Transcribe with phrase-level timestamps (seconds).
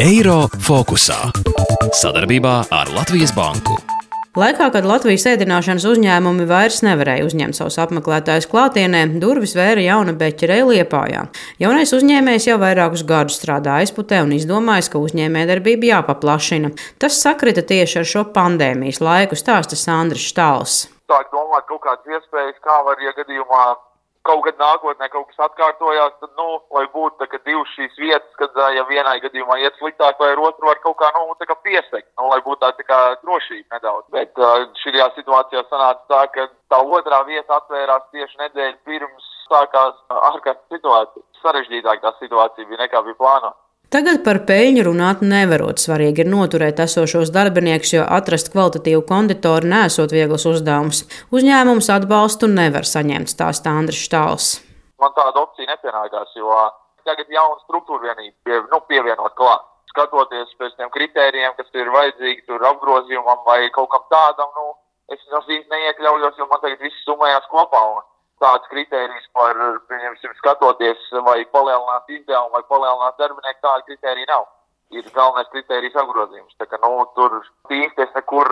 [0.00, 1.18] Eiro fokusā-
[2.02, 3.76] sadarbībā ar Latvijas Banku.
[4.36, 10.58] Laikā, kad Latvijas ēdināšanas uzņēmumi vairs nevarēja uzņemt savus apmeklētājus klātienē, durvis vēra jauna beķerē
[10.68, 11.22] Liepājā.
[11.58, 16.74] Jaunais uzņēmējs jau vairākus gadus strādā aizputē un izdomājis, ka uzņēmējdarbība jāpaplašina.
[17.00, 20.84] Tas sakrita tieši ar šo pandēmijas laiku, stāsta Sandrs Štāls.
[21.08, 23.64] Sāk domāt kaut kādas iespējas, kā var, ja gadījumā
[24.26, 28.56] kaut kad nākotnē kaut kas atkārtojās, tad, nu, lai būtu tā, divas šīs vietas, kad
[28.76, 32.08] ja vienai gadījumā iet sliktāk, vai ar otru var kaut kā, nu, tā kā piesekt,
[32.18, 34.08] nu, lai būtu tā, tā kā drošība nedaudz.
[34.14, 34.42] Bet
[34.82, 41.24] šajā situācijā sanāca tā, ka tā otrā vieta atvērās tieši nedēļu pirms sākās ārkārtas situācija.
[41.42, 43.65] Sarežģītāk tā situācija bija nekā bija plānota.
[43.86, 45.78] Tagad par peļņu runāt nevarot.
[45.78, 51.04] Svarīgi ir noturēt esošos darbiniekus, jo atrast kvalitatīvu konditoru nesot viegls uzdevums.
[51.30, 54.48] Uzņēmums atbalstu nevar saņemt, stāsta Andris Štāls.
[54.98, 56.50] Man tāda opcija nepienākās, jo
[57.06, 59.62] tagad jauna struktūra vienība pie, nu, pievienot klāt.
[59.92, 64.74] Skatoties pēc tiem kritērijiem, kas ir vajadzīgi tur apgrozījumam vai kaut kam tādam, nu,
[65.14, 67.84] es īsti neiekļaujos, jo man tagad viss summējās kopā.
[67.94, 68.02] Un
[68.42, 69.58] tāds kriterijs par,
[69.90, 74.48] pieņemsim, skatoties, vai palielināt izdevumu, vai palielināt darbinieku, tāda kriterija nav.
[74.94, 76.54] Ir galvenais kriterijs apgrozījums.
[76.60, 77.40] Tā kā, nu, tur
[77.74, 78.50] īsti es nekur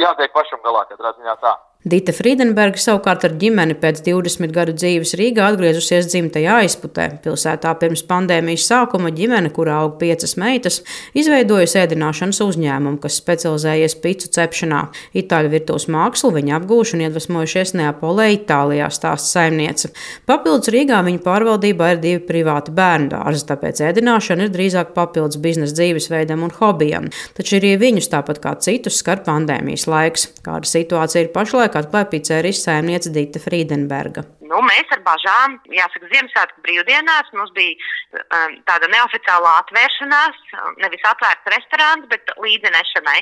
[0.00, 1.56] jātiek pašam galā, katrā ziņā tā.
[1.86, 7.04] Dita Friedenberga savukārt ar ģimeni pēc 20 gadu dzīves Rīgā atgriezusies dzimtajā aizputē.
[7.22, 10.80] Pilsētā pirms pandēmijas sākuma ģimene, kurā aug piecas meitas,
[11.14, 14.80] izveidoja ēdināšanas uzņēmumu, kas specializējies picu cepšanā.
[15.22, 19.92] Itāļu virtuves mākslu viņa apgūšana iedvesmojušies Neapolē, Itālijā, stāsta saimniece.
[20.26, 25.78] Papildus Rīgā viņa pārvaldībā ir divi privāti bērnu dārzi, tāpēc ēdināšana ir drīzāk papildus biznesa
[25.78, 27.06] dzīvesveidam un hobijam.
[27.38, 30.28] Taču arī viņus, tāpat kā citus, skar pandēmijas laiks.
[30.42, 31.67] Kāda situācija ir pašlaik?
[31.68, 34.24] Savulaik atklāja pizzerijas saimniece Dita Friedenberga.
[34.40, 37.76] Nu, mēs ar bažām, jāsaka, Ziemassvētku brīvdienās mums bija
[38.16, 40.36] um, tāda neoficiāla atvēršanās,
[40.80, 43.20] nevis atvērts restorāns, bet līdzinešanai.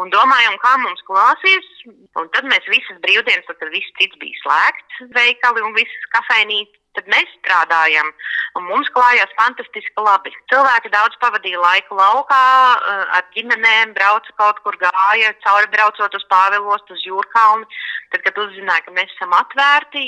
[0.00, 1.66] Un domājam, kā mums klāsies.
[2.16, 7.10] Un tad mēs visas brīvdienas, tad viss cits bija slēgts, veikali un visas kafejnīcas tad
[7.14, 8.10] mēs strādājam.
[8.58, 10.32] Un mums klājās fantastiski labi.
[10.50, 12.44] Cilvēki daudz pavadīja laiku laukā,
[12.74, 17.68] eh, ar ģimenēm, brauca kaut kur gāja, cauri braucot uz Pāvilos, uz Jūrkalni.
[18.08, 20.02] Tad, kad uzzināja, ka mēs esam atvērti,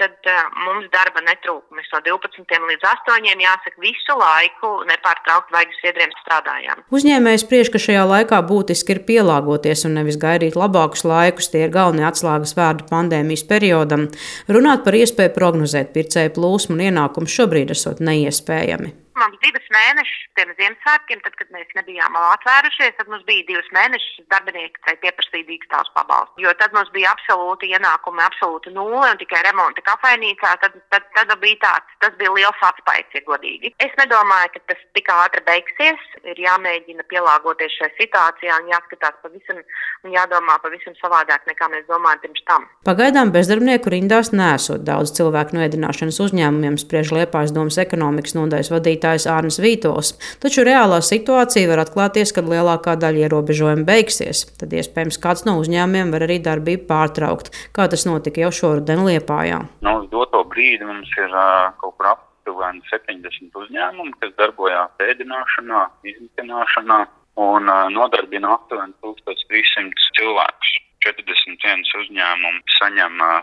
[0.00, 1.76] tad uh, mums darba netrūka.
[1.78, 6.82] Mēs no 12 līdz 8 jāsaka visu laiku nepārtraukti vajag sviedriem strādājām.
[6.98, 11.52] Uzņēmējs spriež, ka šajā laikā būtiski ir pielāgoties un nevis gaidīt labākus laikus.
[11.52, 14.08] Tie ir galvenie atslēgas vārdi pandēmijas periodam.
[14.50, 18.92] Runāt par iespēju prognozēt pircēju plūsmu un ienākumu šobrīd esot neiespējami.
[19.18, 24.26] Mums divas mēnešus pirms Ziemassvētkiem, tad, kad mēs nebijām atvērušies, tad mums bija divas mēnešus
[24.32, 26.44] darbinieki, kas pieprasīja dīkstāvus pabalstu.
[26.44, 30.54] Jo tad mums bija absolūti ienākumi, absolūti nulle un tikai remonta kafejnīcā.
[30.64, 33.74] Tad, tad, tad bija tāds, tas bija liels atspējas, ja godīgi.
[33.84, 36.08] Es nedomāju, ka tas tik ātri beigsies.
[36.24, 39.60] Ir jāmēģina pielāgoties šai situācijai un jāskatās pavisam
[40.04, 42.66] un jādomā pavisam savādāk nekā mēs domājam pirms tam.
[42.88, 49.28] Pagaidām bezdarbnieku rindās nesot daudz cilvēku no ēdināšanas uzņēmumiem, spriež Liepājas domas ekonomikas nodaļas vadītājs
[49.32, 50.14] Ārnis Vītos.
[50.42, 54.44] Taču reālā situācija var atklāties, kad lielākā daļa ierobežojumu beigsies.
[54.60, 59.62] Tad iespējams kāds no uzņēmumiem var arī darbību pārtraukt, kā tas notika jau šoruden Liepājā.
[59.86, 65.82] Nu, uz doto brīdi mums ir uh, kaut kur aptuveni 70 uzņēmumi, kas darbojās ēdināšanā,
[66.12, 67.00] izmitināšanā
[67.44, 70.78] un uh, nodarbina aptuveni 1300 cilvēkus.
[71.04, 73.40] 41 uzņēmumi saņem uh,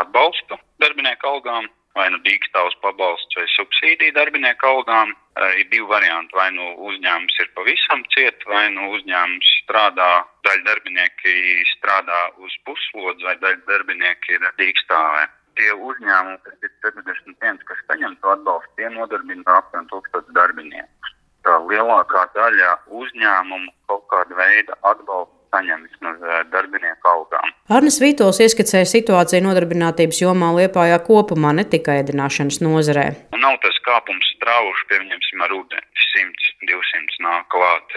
[0.00, 1.68] atbalstu darbinieku algām,
[1.98, 5.14] vai nu dīkstāvs pabalsts vai subsīdija darbinieku algām.
[5.58, 6.36] Ir divi varianti.
[6.38, 10.10] Vai nu uzņēmums ir pavisam ciet, vai nu uzņēmums strādā,
[10.46, 11.34] daļa darbinieki
[11.72, 15.24] strādā uz puslodzi, vai daļa darbinieki ir dīkstāvē.
[15.58, 21.14] Tie uzņēmumi, kas ir 41, kas saņem to atbalstu, tie nodarbina apmēram 1000 darbiniekus.
[21.46, 22.70] Tā lielākā daļa
[23.02, 27.52] uzņēmumu kaut kāda veida atbalstu saņem vismaz darbinieku algām.
[27.74, 33.06] Arnis Vītols ieskicēja situāciju nodarbinātības jomā Liepājā kopumā, ne tikai ēdināšanas nozarē.
[33.34, 37.96] Nav tas kāpums strauši, pieņemsim, ar ūdeni 100, 200 nāk klāt,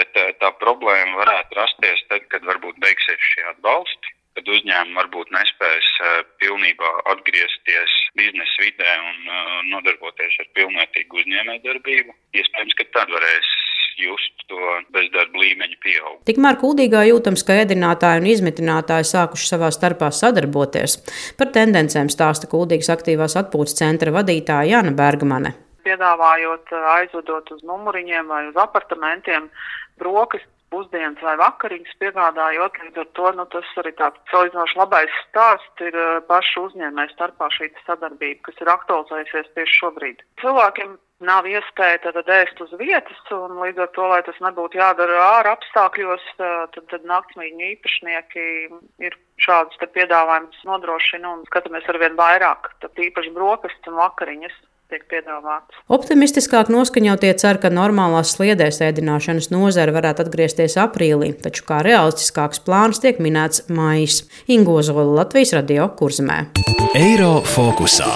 [0.00, 5.86] bet tā problēma varētu rasties tad, kad varbūt beigsies šie atbalsti kad uzņēmumi varbūt nespēs
[6.38, 9.16] pilnībā atgriezties biznesa vidē un
[9.72, 12.14] nodarboties ar pilnvērtīgu uzņēmējdarbību.
[12.38, 13.48] Iespējams, ka tad varēs
[13.98, 14.58] just to
[14.94, 16.20] bezdarba līmeņa pieaugumu.
[16.28, 20.98] Tikmēr Kuldīgā jūtams, ka ēdinātāji un izmitinātāji sākuši savā starpā sadarboties.
[21.38, 25.54] Par tendencēm stāsta Kuldīgas aktīvās atpūtas centra vadītāja Jana Bergmane.
[25.88, 29.48] Piedāvājot aizvedot uz numuriņiem vai uz apartamentiem
[30.00, 32.78] brokastis pusdienas vai vakariņas piegādājot.
[32.84, 35.98] Līdz ar to nu, tas arī tāds salīdzinoši labais stāsts ir
[36.28, 40.24] pašu uzņēmēju starpā šī sadarbība, kas ir aktualizējusies tieši šobrīd.
[40.42, 45.18] Cilvēkiem nav iespēja tad, ēst uz vietas, un līdz ar to, lai tas nebūtu jādara
[45.38, 48.46] ārā apstākļos, tad, tad naktsmītņu īpašnieki
[49.08, 54.64] ir šādus piedāvājumus nodrošina un skatāmies ar vien vairāk, tad īpaši brokastis un vakariņas.
[55.92, 63.02] Optimistiskāk noskaņotie cer, ka normālās sliedēs ēdināšanas nozare varētu atgriezties aprīlī, taču kā realistiskāks plāns
[63.04, 64.22] tiek minēts maijs.
[64.48, 66.38] Ingozola Latvijas radio kurzmē.
[66.96, 68.08] Eiro fokusā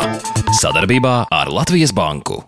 [0.62, 2.40] sadarbībā ar Latvijas Banku.